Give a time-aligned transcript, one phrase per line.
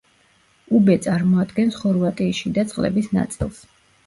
[0.79, 3.63] უბე წარმოადგენს ხორვატიის შიდა წყლების ნაწილს.